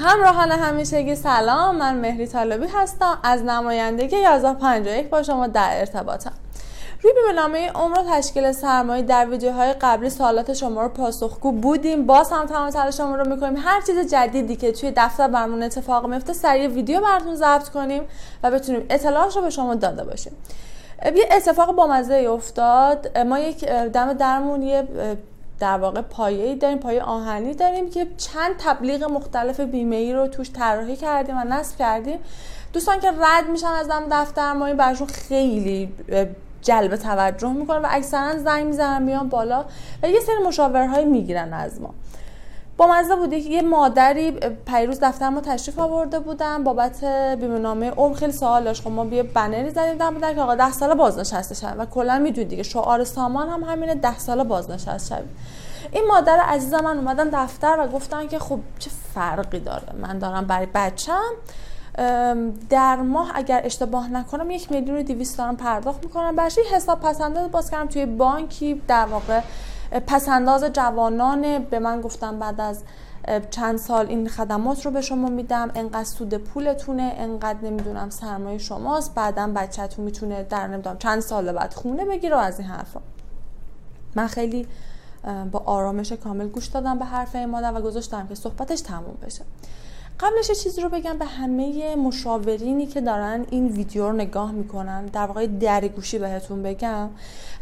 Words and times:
همراهان 0.00 0.52
همیشگی 0.52 1.14
سلام. 1.14 1.76
من 1.76 1.96
مهری 1.96 2.26
طالبی 2.26 2.66
هستم. 2.66 3.18
از 3.22 3.42
نمایندگی 3.42 4.16
1151 4.16 5.10
با 5.10 5.22
شما 5.22 5.46
در 5.46 5.70
ارتباطم. 5.72 6.32
روی 7.02 7.12
بیمهنامه 7.12 7.70
عمر 7.70 7.98
و 7.98 8.02
تشکیل 8.10 8.52
سرمایه 8.52 9.02
در 9.02 9.26
ویدیوهای 9.30 9.72
قبلی 9.72 10.10
سوالات 10.10 10.52
شما 10.52 10.82
رو 10.82 10.88
پاسخگو 10.88 11.52
بودیم. 11.52 12.06
باز 12.06 12.32
هم 12.32 12.46
تمام 12.46 12.70
تلاش 12.70 12.96
شما 12.96 13.16
رو 13.16 13.28
می‌کنیم. 13.28 13.56
هر 13.56 13.80
چیز 13.80 14.10
جدیدی 14.10 14.56
که 14.56 14.72
توی 14.72 14.92
دفتر 14.96 15.28
برمون 15.28 15.62
اتفاق 15.62 16.06
میفته 16.06 16.32
سریع 16.32 16.68
ویدیو 16.68 17.00
براتون 17.00 17.34
ضبط 17.34 17.68
کنیم 17.68 18.02
و 18.42 18.50
بتونیم 18.50 18.86
اطلاعات 18.90 19.36
رو 19.36 19.42
به 19.42 19.50
شما 19.50 19.74
داده 19.74 20.04
باشیم. 20.04 20.32
یه 21.04 21.28
اتفاق 21.32 21.72
بامزه 21.72 22.14
افتاد. 22.14 23.18
ما 23.18 23.38
یک 23.38 23.64
دم 23.64 24.12
درمون 24.12 24.62
یه 24.62 24.88
در 25.60 25.78
واقع 25.78 26.00
پایه 26.00 26.54
داریم 26.54 26.78
پایه 26.78 27.02
آهنی 27.02 27.54
داریم 27.54 27.90
که 27.90 28.06
چند 28.16 28.54
تبلیغ 28.58 29.04
مختلف 29.04 29.60
بیمه 29.60 29.96
ای 29.96 30.12
رو 30.12 30.26
توش 30.28 30.50
طراحی 30.52 30.96
کردیم 30.96 31.36
و 31.36 31.44
نصب 31.44 31.78
کردیم. 31.78 32.18
دوستان 32.72 33.00
که 33.00 33.10
رد 33.10 33.48
میشن 33.48 33.66
از 33.66 33.88
دم 34.36 34.62
این 34.62 34.76
برشون 34.76 35.06
خیلی 35.06 35.92
جلب 36.62 36.96
توجه 36.96 37.52
می‌کنه 37.52 37.78
و 37.78 37.86
اکثرا 37.90 38.38
زنگ 38.38 38.66
می‌زنن 38.66 39.02
میان 39.02 39.28
بالا 39.28 39.64
و 40.02 40.08
یه 40.08 40.20
سری 40.20 40.36
مشاورهایی 40.46 41.04
می‌گیرن 41.04 41.52
از 41.52 41.80
ما. 41.80 41.94
با 42.78 42.86
مزه 42.86 43.16
بوده 43.16 43.40
که 43.40 43.48
یه 43.48 43.62
مادری 43.62 44.30
پیروز 44.66 44.98
دفتر 45.02 45.28
ما 45.28 45.40
تشریف 45.40 45.78
آورده 45.78 46.18
بودن. 46.18 46.64
بابت 46.64 47.04
بیمه 47.40 47.58
نامه 47.58 47.90
عمر 47.90 48.14
خیلی 48.14 48.32
سوال 48.32 48.64
داشت. 48.64 48.82
خب 48.82 48.90
ما 48.90 49.04
بیا 49.04 49.22
بنری 49.22 49.70
زدیم 49.70 49.94
دم 49.94 50.34
که 50.34 50.40
آقا 50.40 50.54
10 50.54 50.72
ساله 50.72 50.94
بازنشسته 50.94 51.54
شد 51.54 51.74
و 51.78 51.86
کلا 51.86 52.18
می‌دونید 52.18 52.48
دیگه 52.48 52.62
شعار 52.62 53.04
سامان 53.04 53.48
هم 53.48 53.64
همینه 53.64 53.94
10 53.94 54.18
ساله 54.18 54.44
بازنشسته 54.44 55.16
شد 55.16 55.24
این 55.92 56.04
مادر 56.08 56.40
عزیز 56.40 56.74
من 56.74 56.98
اومدن 56.98 57.28
دفتر 57.32 57.76
و 57.80 57.86
گفتن 57.86 58.28
که 58.28 58.38
خب 58.38 58.58
چه 58.78 58.90
فرقی 59.14 59.60
داره؟ 59.60 59.92
من 60.02 60.18
دارم 60.18 60.44
برای 60.44 60.66
بچم 60.74 61.30
در 62.70 62.96
ماه 62.96 63.32
اگر 63.34 63.60
اشتباه 63.64 64.12
نکنم 64.12 64.50
یک 64.50 64.72
میلیون 64.72 64.98
و 64.98 65.24
دارم 65.38 65.56
پرداخت 65.56 66.04
می‌کنم. 66.04 66.36
برش 66.36 66.58
حساب 66.72 67.00
پسنداز 67.00 67.50
باز 67.50 67.70
کردم 67.70 67.86
توی 67.86 68.06
بانکی 68.06 68.82
در 68.88 69.04
واقع 69.04 69.40
پسنداز 70.06 70.64
جوانان 70.64 71.58
به 71.58 71.78
من 71.78 72.00
گفتم 72.00 72.38
بعد 72.38 72.60
از 72.60 72.82
چند 73.50 73.78
سال 73.78 74.06
این 74.06 74.28
خدمات 74.28 74.86
رو 74.86 74.92
به 74.92 75.00
شما 75.00 75.28
میدم. 75.28 75.70
انقدر 75.74 76.04
سود 76.04 76.34
پولتونه 76.34 77.14
انقدر 77.16 77.58
نمی‌دونم 77.62 78.10
سرمایه 78.10 78.58
شماست. 78.58 79.14
بعدا 79.14 79.52
بچهتون 79.56 80.04
می‌تونه 80.04 80.42
در 80.42 80.66
نمی‌دونم 80.66 80.98
چند 80.98 81.20
سال 81.20 81.52
بعد 81.52 81.74
خونه 81.74 82.04
بگیره 82.04 82.36
و 82.36 82.38
از 82.38 82.60
این 82.60 82.68
حرفا 82.68 83.00
من 84.14 84.26
خیلی 84.26 84.66
با 85.52 85.62
آرامش 85.66 86.12
کامل 86.12 86.48
گوش 86.48 86.66
دادم 86.66 86.98
به 86.98 87.04
حرف 87.04 87.34
این 87.34 87.46
مادر 87.46 87.72
و 87.78 87.80
گذاشتم 87.80 88.26
که 88.26 88.34
صحبتش 88.34 88.80
تموم 88.80 89.16
بشه. 89.22 89.44
قبلش 90.20 90.50
چیزی 90.50 90.80
رو 90.80 90.88
بگم 90.88 91.18
به 91.18 91.24
همه 91.24 91.96
مشاورینی 91.96 92.86
که 92.86 93.00
دارن 93.00 93.46
این 93.50 93.68
ویدیو 93.68 94.06
رو 94.08 94.12
نگاه 94.12 94.52
می‌کنن 94.52 95.06
در 95.06 95.26
واقع 95.26 95.46
درگوشی 95.46 96.18
بهتون 96.18 96.62
بگم. 96.62 97.08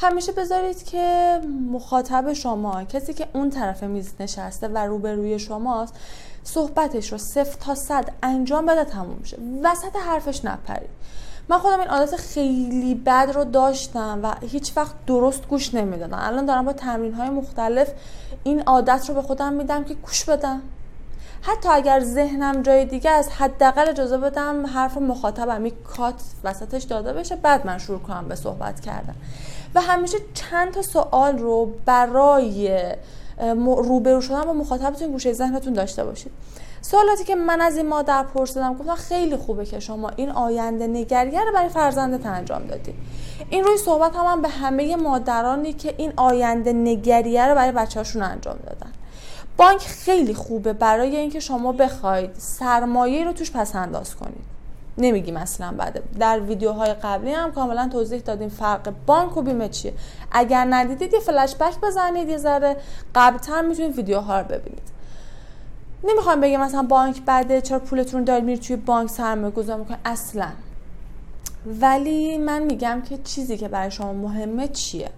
همیشه 0.01 0.33
بذارید 0.33 0.83
که 0.83 1.41
مخاطب 1.73 2.33
شما 2.33 2.85
کسی 2.85 3.15
که 3.15 3.27
اون 3.33 3.51
طرف 3.51 3.83
میز 3.83 4.13
نشسته 4.21 4.69
و 4.69 4.79
روبروی 4.79 5.39
شماست 5.39 5.95
صحبتش 6.45 7.13
رو 7.13 7.19
صفر 7.19 7.57
تا 7.61 7.75
صد 7.75 8.13
انجام 8.23 8.67
بده 8.67 8.85
تموم 8.85 9.25
شه. 9.25 9.39
وسط 9.63 9.97
حرفش 10.07 10.45
نپرید. 10.45 10.91
من 11.49 11.59
خودم 11.59 11.81
این 11.81 11.89
عادت 11.89 12.17
خیلی 12.17 12.95
بد 12.95 13.31
رو 13.35 13.45
داشتم 13.45 14.21
و 14.23 14.35
هیچ 14.47 14.73
وقت 14.77 14.95
درست 15.07 15.49
گوش 15.49 15.75
نمی‌دادم. 15.75 16.19
الان 16.21 16.47
دارم 16.47 16.65
با 16.65 16.73
تمرین 16.73 17.15
های 17.15 17.31
مختلف 17.31 17.93
این 18.45 18.63
عادت 18.63 19.05
رو 19.09 19.15
به 19.15 19.23
خودم 19.23 19.53
میدم 19.53 19.85
که 19.85 19.95
گوش 19.95 20.25
بدم. 20.25 20.63
حتی 21.43 21.69
اگر 21.69 22.01
ذهنم 22.01 22.63
جای 22.63 22.85
دیگه 22.85 23.11
از 23.11 23.29
حداقل 23.29 23.89
اجازه 23.89 24.19
بدم 24.19 24.67
حرف 24.67 24.97
مخاطبم 24.97 25.67
یک 25.67 25.83
کات 25.83 26.15
وسطش 26.45 26.83
داده 26.83 27.13
بشه 27.13 27.37
بعد 27.37 27.67
من 27.67 27.79
شروع 27.79 27.99
کنم 27.99 28.29
به 28.29 28.35
صحبت 28.35 28.81
کردن. 28.81 29.15
و 29.75 29.81
همیشه 29.81 30.19
چند 30.35 30.73
تا 30.73 30.83
سوال 30.83 31.39
رو 31.39 31.73
برای 31.85 32.81
روبرو 33.67 34.21
شدن 34.21 34.45
با 34.45 34.53
مخاطبتون 34.53 35.11
گوشه 35.11 35.33
ذهنتون 35.33 35.73
داشته 35.73 36.05
باشید. 36.05 36.33
سوالاتی 36.83 37.25
که 37.25 37.35
من 37.35 37.61
از 37.61 37.77
این 37.77 37.89
مادر 37.89 38.23
پرسیدم 38.23 38.75
گفتم 38.75 38.95
خیلی 38.95 39.37
خوبه 39.37 39.67
که 39.67 39.81
شما 39.81 40.11
این 40.17 40.31
آینده 40.31 40.87
نگریه 40.87 41.45
رو 41.45 41.53
برای 41.53 41.69
فرزندت 41.69 42.27
انجام 42.27 42.67
دادی. 42.67 42.95
این 43.51 43.65
روی 43.65 43.77
صحبت 43.77 44.17
هم, 44.17 44.25
هم 44.25 44.43
به 44.43 44.49
همه 44.49 44.97
مادرانی 44.97 45.73
که 45.73 45.95
این 45.97 46.13
آینده 46.17 46.73
نگریه 46.73 47.47
رو 47.47 47.55
برای 47.55 47.73
بچه‌هاشون 47.73 48.23
انجام 48.23 48.57
دادن. 48.67 48.93
بانک 49.57 49.81
خیلی 49.81 50.35
خوبه 50.35 50.73
برای 50.73 51.17
اینکه 51.17 51.41
شما 51.41 51.73
بخواید 51.73 52.31
سرمایه 52.39 53.25
رو 53.25 53.33
توش 53.33 53.51
پس 53.51 53.77
انداز 53.77 54.17
کنید. 54.17 54.57
نمیگیم 54.99 55.37
اصلا 55.37 55.75
بعد. 55.79 56.03
در 56.19 56.41
ویدیوهای 56.41 56.95
قبلی 56.95 57.33
هم 57.33 57.53
کاملا 57.53 57.89
توضیح 57.93 58.21
دادیم 58.21 58.49
فرق 58.49 58.93
بانک 59.07 59.37
و 59.37 59.43
بیمه 59.43 59.69
چیه. 59.69 59.93
اگر 60.33 60.67
ندیدید 60.71 61.13
یه 61.13 61.21
فلش 61.21 61.57
بک 61.57 61.81
بزنید 61.83 62.29
یه 62.29 62.39
ذره. 62.39 62.77
قبلتر 63.15 63.63
می‌تونید 63.63 63.97
ویدیوها 63.97 64.41
رو 64.41 64.47
ببینید. 64.47 64.89
نمی‌خوام 66.05 66.41
بگم 66.41 66.61
مثلا 66.61 66.83
بانک 66.83 67.23
بعد 67.23 67.61
چرا 67.61 67.79
پولتون 67.79 68.25
دارید 68.25 68.45
میرید 68.45 68.63
توی 68.63 68.77
بانک 68.77 69.11
سرمایه 69.11 69.51
گذار 69.51 69.79
می‌کنید. 69.79 70.01
اصلا. 70.05 70.49
ولی 71.81 72.39
من 72.39 72.63
میگم 72.63 73.03
که 73.09 73.19
چیزی 73.19 73.57
که 73.57 73.69
برای 73.69 73.91
شما 73.91 74.13
مهمه 74.13 74.69
چیه؟ 74.69 75.11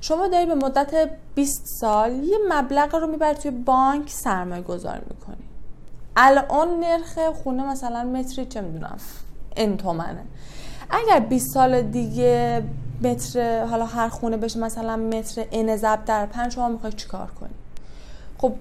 شما 0.00 0.28
داری 0.28 0.46
به 0.46 0.54
مدت 0.54 1.10
20 1.34 1.66
سال 1.80 2.12
یه 2.12 2.38
مبلغ 2.48 2.94
رو 2.94 3.06
می‌بری 3.06 3.34
توی 3.34 3.50
بانک 3.50 4.10
سرمایه 4.10 4.62
گذاری 4.62 5.02
می‌کنی. 5.10 5.44
الان 6.16 6.80
نرخ 6.80 7.18
خونه 7.42 7.70
مثلا 7.70 8.04
متری 8.04 8.46
چه 8.46 8.60
می‌دونم 8.60 8.98
این 9.56 9.76
تومنه. 9.76 10.22
اگر 10.90 11.20
20 11.20 11.54
سال 11.54 11.82
دیگه 11.82 12.62
متر 13.02 13.64
حالا 13.64 13.86
هر 13.86 14.08
خونه 14.08 14.36
بشه 14.36 14.60
مثلا 14.60 14.96
متر 14.96 15.44
ان 15.52 15.76
ضرب 15.76 16.04
در 16.04 16.26
پنج 16.26 16.52
شما 16.52 16.68
می‌خوای 16.68 16.92
چیکار 16.92 17.30
کنی؟ 17.40 17.54
خب 18.38 18.52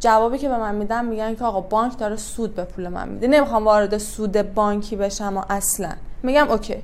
جوابی 0.00 0.38
که 0.38 0.48
به 0.48 0.56
من 0.58 0.74
میدن 0.74 1.04
میگن 1.04 1.34
که 1.34 1.44
آقا 1.44 1.60
بانک 1.60 1.98
داره 1.98 2.16
سود 2.16 2.54
به 2.54 2.64
پول 2.64 2.88
من 2.88 3.08
میده. 3.08 3.26
نمی‌خوام 3.28 3.64
وارد 3.64 3.98
سود 3.98 4.54
بانکی 4.54 4.96
بشم 4.96 5.36
و 5.36 5.42
اصلا. 5.50 5.92
میگم 6.22 6.50
OK. 6.50 6.82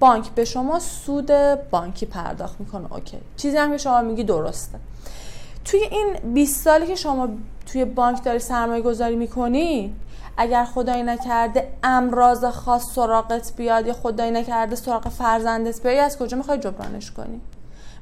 بانک 0.00 0.30
به 0.30 0.44
شما 0.44 0.78
سود 0.78 1.30
بانکی 1.70 2.06
پرداخت 2.06 2.60
می‌کنه. 2.60 2.92
OK. 2.92 3.18
چیزی 3.36 3.56
هم 3.56 3.70
که 3.70 3.78
شما 3.78 4.00
میگی 4.02 4.24
درسته. 4.24 4.78
توی 5.64 5.80
این 5.80 6.16
20 6.34 6.64
سالی 6.64 6.86
که 6.86 6.94
شما 6.94 7.28
توی 7.66 7.84
بانک 7.84 8.24
داری 8.24 8.38
سرمایه 8.38 8.82
گذاری 8.82 9.16
می‌کنی 9.16 9.94
اگر 10.36 10.64
خدایی 10.64 11.02
نکرده 11.02 11.72
امراض 11.82 12.44
خاص 12.44 12.94
سراغت 12.94 13.52
بیاد 13.56 13.86
یا 13.86 13.92
خدایی 13.92 14.30
نکرده 14.30 14.76
سراغ 14.76 15.08
فرزندت 15.08 15.82
بیاد 15.82 16.04
از 16.04 16.18
کجا 16.18 16.36
می‌خوای 16.36 16.58
جبرانش 16.58 17.10
کنی؟ 17.10 17.40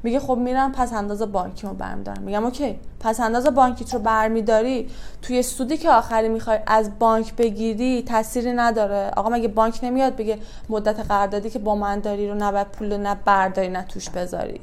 میگه 0.05 0.21
خب 0.21 0.39
میرم 0.39 0.73
پس 0.73 0.93
انداز 0.93 1.23
بانکی 1.23 1.67
رو 1.67 1.75
برمیدارم. 1.75 2.23
میگم 2.23 2.45
OK 2.45 2.79
پس 3.01 3.21
انداز 3.21 3.47
بانکیت 3.47 3.95
رو 3.95 4.01
برمیداری. 4.01 4.91
توی 5.23 5.43
سودی 5.43 5.77
که 5.77 5.91
آخری 5.91 6.29
می‌خوای 6.29 6.59
از 6.67 6.99
بانک 6.99 7.37
بگیری 7.37 8.03
تأثیری 8.03 8.53
نداره. 8.53 9.11
آقا 9.17 9.31
مگه 9.31 9.49
بانک 9.49 9.81
نمیاد 9.83 10.17
بگه 10.17 10.39
مدت 10.69 11.01
قراردادی 11.01 11.51
که 11.51 11.59
با 11.59 11.75
من 11.75 12.01
داری 12.01 12.29
رو 12.29 12.35
نه 12.35 12.65
پول 12.65 12.97
نه 12.97 13.17
برداری 13.25 13.69
نه 13.69 13.83
توش 13.83 14.11
بذاری. 14.11 14.61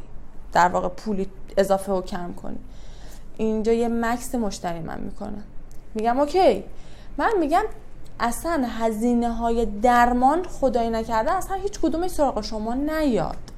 در 0.54 0.68
واقع 0.68 0.88
پولی 0.88 1.28
اضافه 1.58 1.92
و 1.92 2.02
کم 2.02 2.34
کنی. 2.34 2.60
اینجا 3.38 3.74
یه 3.74 3.88
مکس 3.88 4.36
مشتری 4.36 4.80
من 4.80 5.00
می‌کنه 5.00 5.44
میگم 5.96 6.20
اوکی. 6.20 6.64
من 7.18 7.32
میگم 7.40 7.64
اصلا 8.20 8.64
هزینه 8.68 9.34
های 9.34 9.66
درمان 9.66 10.44
خدایی 10.44 10.90
نکرده 10.90 11.32
اصلا 11.32 11.56
هیچ 11.56 11.80
کدومش 11.80 12.12
سراغ 12.12 12.42
شما 12.42 12.74
نیاد. 12.74 13.51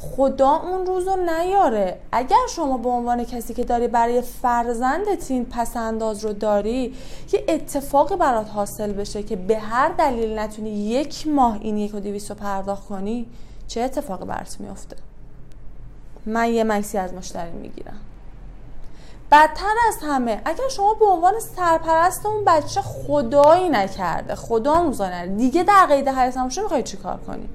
خدا 0.00 0.50
اون 0.50 0.86
روز 0.86 1.08
رو 1.08 1.16
نیاره. 1.16 2.00
اگر 2.12 2.36
شما 2.50 2.78
به 2.78 2.88
عنوان 2.88 3.24
کسی 3.24 3.54
که 3.54 3.64
داری 3.64 3.88
برای 3.88 4.22
فرزندت 4.22 5.30
این 5.30 5.44
پسنداز 5.44 6.24
رو 6.24 6.32
داری 6.32 6.94
یه 7.32 7.44
اتفاقی 7.48 8.16
برات 8.16 8.50
حاصل 8.50 8.92
بشه 8.92 9.22
که 9.22 9.36
به 9.36 9.58
هر 9.58 9.88
دلیل 9.88 10.38
نتونی 10.38 10.70
یک 10.70 11.26
ماه 11.26 11.58
این 11.60 11.76
یک 11.76 11.94
و 11.94 12.00
دیویست 12.00 12.30
رو 12.30 12.36
پرداخت 12.36 12.86
کنی 12.86 13.26
چه 13.68 13.80
اتفاقی 13.80 14.24
برات 14.24 14.56
میفته 14.60 14.96
من 16.26 16.52
یه 16.52 16.64
مکسی 16.64 16.98
از 16.98 17.14
مشتری 17.14 17.52
می‌گیرم. 17.52 17.96
بدتر 19.32 19.74
از 19.88 19.96
همه 20.02 20.42
اگر 20.44 20.68
شما 20.70 20.94
به 20.94 21.04
عنوان 21.04 21.34
سرپرست 21.56 22.26
اون 22.26 22.44
بچه 22.44 22.80
خدایی 22.80 23.68
نکرده 23.68 24.34
خدا 24.34 24.82
موزانه 24.82 25.26
دیگه 25.26 25.62
در 25.62 25.86
قید 25.86 26.08
حیات 26.08 26.36
نموشه 26.36 26.62
می‌خوای 26.62 26.82
چیکار 26.82 27.16
کنی؟ 27.16 27.48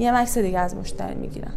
یه 0.00 0.12
مکس 0.12 0.38
دیگه 0.38 0.58
از 0.58 0.74
مشتری 0.74 1.14
می‌گیرن 1.14 1.52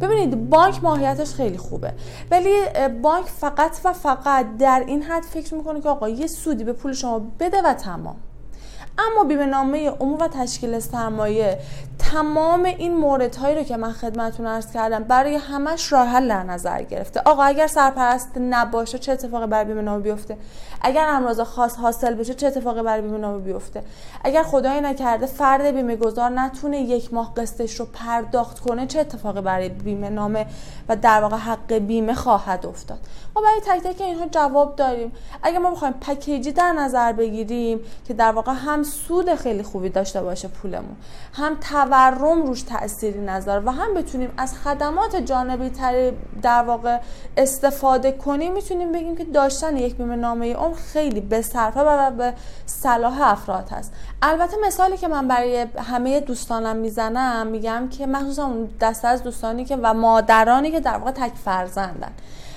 ببینید 0.00 0.50
بانک 0.50 0.84
ماهیتش 0.84 1.34
خیلی 1.34 1.58
خوبه. 1.58 1.92
ولی 2.30 2.54
بانک 3.02 3.26
فقط 3.26 3.76
و 3.84 3.92
فقط 3.92 4.56
در 4.58 4.84
این 4.86 5.02
حد 5.02 5.22
فکر 5.22 5.54
می‌کنه 5.54 5.80
که 5.80 5.88
آقا 5.88 6.08
یه 6.08 6.26
سودی 6.26 6.64
به 6.64 6.72
پول 6.72 6.92
شما 6.92 7.18
بده 7.40 7.62
و 7.62 7.74
تمام. 7.74 8.16
اما 8.98 9.24
بیمه 9.24 9.46
نامه 9.46 9.90
عموم 9.90 10.18
و 10.20 10.28
تشکیل 10.28 10.78
سرمایه 10.78 11.58
تمام 11.98 12.64
این 12.64 12.96
موردهایی 12.96 13.56
رو 13.56 13.62
که 13.62 13.76
من 13.76 13.92
خدمتتون 13.92 14.46
عرض 14.46 14.72
کردم 14.72 15.04
برای 15.04 15.34
همش 15.34 15.92
راه 15.92 16.08
حل 16.08 16.28
در 16.28 16.42
نظر 16.42 16.82
گرفته. 16.82 17.20
آقا 17.24 17.42
اگر 17.42 17.66
سرپرست 17.66 18.30
نباشه 18.40 18.98
چه 18.98 19.12
اتفاقی 19.12 19.46
برای 19.46 19.64
بیمه 19.64 19.82
نامه 19.82 20.02
بیفته؟ 20.02 20.36
اگر 20.80 21.06
امراض 21.08 21.40
خاص 21.40 21.76
حاصل 21.76 22.14
بشه 22.14 22.34
چه 22.34 22.46
اتفاقی 22.46 22.82
برای 22.82 23.02
بیمه 23.02 23.18
نامه 23.18 23.38
بیفته؟ 23.38 23.82
اگر 24.24 24.42
خدای 24.42 24.80
نکرده 24.80 25.26
فرد 25.26 25.62
بیمه 25.62 25.96
گذار 25.96 26.30
نتونه 26.30 26.80
یک 26.80 27.14
ماه 27.14 27.34
قسطش 27.34 27.80
رو 27.80 27.86
پرداخت 27.86 28.60
کنه 28.60 28.86
چه 28.86 29.00
اتفاقی 29.00 29.40
برای 29.40 29.68
بیمه 29.68 30.10
نامه 30.10 30.46
و 30.88 30.96
در 30.96 31.20
واقع 31.20 31.36
حق 31.36 31.72
بیمه 31.72 32.14
خواهد 32.14 32.66
افتاد؟ 32.66 32.98
ما 33.36 33.42
برای 33.42 33.60
تک 33.60 33.88
تک 33.88 34.00
اینها 34.00 34.26
جواب 34.26 34.76
داریم. 34.76 35.12
اگر 35.42 35.58
ما 35.58 35.70
بخوایم 35.70 35.94
پکیجی 36.00 36.52
در 36.52 36.72
نظر 36.72 37.12
بگیریم 37.12 37.80
که 38.04 38.14
در 38.14 38.32
واقع 38.32 38.52
هم 38.52 38.82
سود 38.86 39.34
خیلی 39.34 39.62
خوبی 39.62 39.88
داشته 39.88 40.22
باشه 40.22 40.48
پولمون. 40.48 40.96
هم 41.32 41.54
تورم 41.54 42.46
روش 42.46 42.62
تأثیری 42.62 43.20
نظر 43.20 43.62
و 43.64 43.72
هم 43.72 43.94
بتونیم 43.94 44.32
از 44.36 44.54
خدمات 44.54 45.16
جانبی 45.16 45.70
تری 45.70 46.12
در 46.42 46.62
واقع 46.62 46.98
استفاده 47.36 48.12
کنیم 48.12 48.52
می‌تونیم 48.52 48.92
بگیم 48.92 49.16
که 49.16 49.24
داشتن 49.24 49.76
یک 49.76 49.96
بیمه 49.96 50.16
نامه 50.16 50.46
اون 50.46 50.74
خیلی 50.74 51.20
به 51.20 51.42
صرفه 51.42 51.80
و 51.80 52.10
به 52.10 52.32
صلاح 52.66 53.20
افراد 53.20 53.68
هست. 53.68 53.92
البته 54.22 54.56
مثالی 54.66 54.96
که 54.96 55.08
من 55.08 55.28
برای 55.28 55.66
همه 55.78 56.20
دوستانم 56.20 56.76
می‌زنم 56.76 57.46
میگم 57.46 57.88
که 57.88 58.06
مخصوصا 58.06 58.44
اون 58.44 58.68
دسته 58.80 59.08
از 59.08 59.22
دوستانی 59.22 59.64
که 59.64 59.76
و 59.76 59.94
مادرانی 59.94 60.70
که 60.70 60.80
در 60.80 60.96
واقع 60.96 61.10
تک 61.10 61.32
فرزندن. 61.44 62.12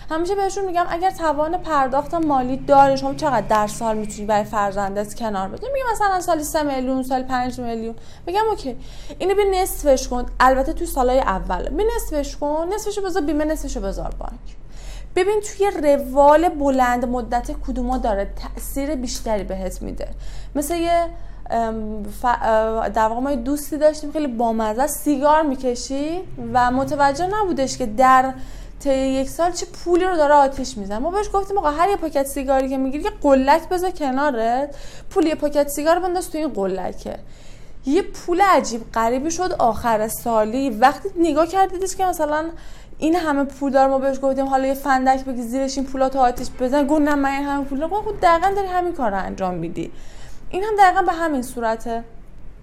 همیشه 0.09 0.35
بهشون 0.35 0.65
میگم 0.65 0.85
اگر 0.89 1.11
توان 1.11 1.57
پرداخت 1.57 2.13
مالی 2.13 2.57
داری 2.57 2.97
شما 2.97 3.13
چقدر 3.13 3.47
در 3.47 3.67
سال 3.67 3.97
می‌تونی 3.97 4.25
برای 4.25 4.43
فرزندت 4.43 5.13
کنار 5.15 5.47
بدی 5.47 5.67
میگم 5.73 5.85
مثلا 5.91 6.21
سالی 6.21 6.43
3 6.43 6.63
میلیون 6.63 7.03
سال 7.03 7.23
5 7.23 7.59
میلیون. 7.59 7.95
میگم 8.25 8.41
اوکی. 8.49 8.77
اینو 9.19 9.35
به 9.35 9.43
نصفش 9.45 10.07
کن. 10.07 10.25
البته 10.39 10.73
توی 10.73 10.87
سالهای 10.87 11.19
اول. 11.19 11.69
به 11.69 11.83
نصفش 11.95 12.37
کن. 12.37 12.67
نصفشو 12.73 13.01
بذار 13.01 13.21
بیمه 13.23 13.45
نصفشو 13.45 13.81
بذار 13.81 14.15
بانک. 14.19 14.55
ببین 15.15 15.41
توی 15.41 15.71
روال 15.71 16.49
بلند 16.49 17.05
مدت 17.05 17.51
کدوما 17.67 17.97
داره 17.97 18.33
تاثیر 18.55 18.95
بیشتری 18.95 19.43
بهت 19.43 19.81
میده. 19.81 20.07
مثل 20.55 20.75
یه 20.75 21.05
در 22.93 23.07
واقع 23.07 23.21
ما 23.21 23.35
دوستی 23.35 23.77
داشتیم 23.77 24.11
خیلی 24.11 24.27
بامزه 24.27 24.87
سیگار 24.87 25.41
می‌کشی 25.41 26.21
و 26.53 26.71
متوجه 26.71 27.27
نبودش 27.27 27.77
که 27.77 27.85
در 27.85 28.33
تا 28.79 28.93
یک 28.93 29.29
سال 29.29 29.51
چه 29.51 29.65
پولی 29.65 30.05
رو 30.05 30.15
داره 30.15 30.33
آتیش 30.33 30.77
می‌زنه؟ 30.77 30.99
ما 30.99 31.11
بهش 31.11 31.29
گفتیم 31.33 31.57
آقا 31.57 31.71
هر 31.71 31.89
یه 31.89 31.95
پاکت 31.95 32.25
سیگاری 32.25 32.69
که 32.69 32.77
می‌گیری 32.77 33.03
یه 33.03 33.09
قلک 33.21 33.69
بذار 33.69 33.91
کنارت. 33.91 34.75
پول 35.09 35.25
یه 35.25 35.35
پاکت 35.35 35.67
سیگار 35.67 35.99
بنداز 35.99 36.31
تو 36.31 36.37
این 36.37 36.47
قلکه. 36.47 37.19
یه 37.85 38.01
پول 38.01 38.41
عجیب 38.41 38.91
غریبی 38.91 39.31
شد 39.31 39.55
آخر 39.59 40.07
سالی. 40.07 40.69
وقتی 40.69 41.09
نگاه 41.17 41.47
کردیدش 41.47 41.95
که 41.95 42.05
مثلا 42.05 42.45
این 42.97 43.15
همه 43.15 43.43
پول 43.43 43.71
دار 43.71 43.87
ما 43.87 43.97
بهش 43.97 44.17
گفتیم 44.21 44.45
حالا 44.45 44.67
یه 44.67 44.73
فندک 44.73 45.25
بگی 45.25 45.41
زیرش 45.41 45.77
این 45.77 45.87
پولا 45.87 46.09
تو 46.09 46.19
آتیش 46.19 46.47
بزن. 46.59 46.87
گفت 46.87 47.01
نه 47.01 47.15
من 47.15 47.29
این 47.29 47.43
همه 47.43 47.65
پول 47.65 47.87
خود 47.87 48.19
دقیقا 48.19 48.51
داری 48.55 48.67
همین 48.67 48.93
کار 48.93 49.11
رو 49.11 49.17
انجام 49.17 49.53
میدی. 49.53 49.91
این 50.49 50.63
هم 50.63 50.73
دقیقا 50.79 51.01
به 51.01 51.11
همین 51.11 51.41
صورته. 51.41 52.03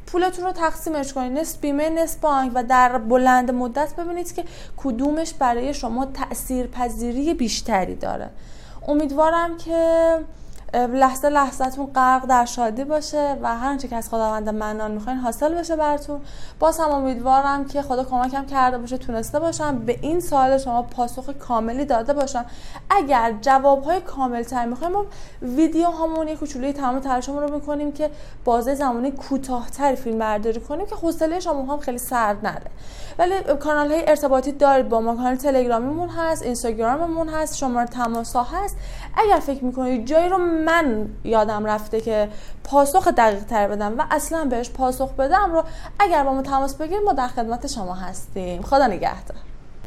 پولتون 0.07 0.45
رو 0.45 0.53
تقسیمش 0.53 1.13
کنید 1.13 1.39
نصف 1.39 1.61
بیمه 1.61 1.91
نصف 1.91 2.21
بانک 2.21 2.53
و 2.55 2.65
در 2.65 2.99
بلند 2.99 3.51
مدت 3.51 3.95
ببینید 3.95 4.35
که 4.35 4.45
کدومش 4.77 5.35
برای 5.35 5.75
شما 5.75 6.07
تأثیر 6.07 6.67
پذیری 6.67 7.35
بیشتری 7.35 7.95
داره. 7.95 8.31
امیدوارم 8.89 9.57
که 9.57 10.19
لحظه 10.75 11.29
لحظتون 11.29 11.87
غرق 11.87 12.27
در 12.27 12.45
شادی 12.45 12.85
باشه 12.85 13.37
و 13.43 13.57
هر 13.57 13.77
که 13.77 13.97
از 13.97 14.09
خداوند 14.09 14.49
منان 14.49 14.91
می‌خواین 14.91 15.19
حاصل 15.19 15.55
بشه 15.55 15.77
براتون. 15.77 16.21
باز 16.59 16.81
هم 16.81 16.91
امیدوارم 16.91 17.65
که 17.65 17.83
خدا 17.83 18.05
کمکم 18.05 18.47
کرده 18.47 18.79
باشه 18.79 18.99
تونسته 18.99 19.41
باشم. 19.41 19.79
به 19.79 19.99
این 20.03 20.21
سوال 20.21 20.59
شما 20.59 20.83
پاسخ 20.83 21.31
کاملی 21.31 21.85
داده 21.85 22.13
باشم. 22.13 22.45
اگر 22.91 23.35
جواب 23.41 23.85
های 23.85 24.01
کامل 24.01 24.43
تر 24.43 24.65
می‌خوایم 24.65 24.93
ما 24.93 25.07
ویدیو 25.43 25.89
همون 25.89 26.29
یک 26.29 26.39
کوچولوی 26.39 26.73
تمام 26.73 26.99
تلاشمون 26.99 27.43
رو 27.43 27.55
می‌کنیم 27.55 27.93
که 27.93 28.11
بازه 28.45 28.75
زمانی 28.75 29.11
کوتاهتر 29.11 29.95
فیلم 29.95 30.19
برداری 30.19 30.61
کنیم 30.61 30.87
که 30.87 30.95
حوصله 30.95 31.41
شما 31.41 31.75
هم 31.75 31.79
خیلی 31.79 31.99
سرد 31.99 32.47
نره. 32.47 32.71
ولی 33.19 33.35
کانال 33.61 33.93
های 33.93 34.09
ارتباطی 34.09 34.53
دارید 34.53 34.89
با 34.89 35.01
ما. 35.01 35.17
کانال 35.17 35.37
تلگرامیمون 35.37 36.09
هست 36.09 36.43
اینستاگراممون 36.43 37.29
هست 37.29 37.57
شماره 37.57 37.87
تماس 37.87 38.37
هست. 38.37 38.77
اگر 39.17 39.41
فکر 39.41 39.65
می‌کنید 39.65 40.07
جایی 40.07 40.29
رو 40.29 40.39
من 40.67 41.09
یادم 41.25 41.65
رفته 41.65 42.01
که 42.01 42.29
پاسخ 42.65 43.09
دقیق 43.09 43.45
تر 43.45 43.69
بدم 43.69 43.99
و 43.99 44.03
اصلا 44.11 44.45
بهش 44.45 44.71
پاسخ 44.71 45.13
بدم 45.13 45.53
رو 45.53 45.65
اگر 45.99 46.25
با 46.25 46.33
ما 46.33 46.43
تماس 46.43 46.75
بگیرید 46.75 47.05
ما 47.05 47.13
در 47.13 47.29
خدمت 47.29 47.67
شما 47.67 47.95
هستیم. 47.95 48.63
خدا 48.63 48.87
نگهدار. 48.87 49.37